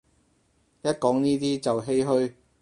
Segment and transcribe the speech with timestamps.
[0.81, 2.33] 一講呢啲就唏噓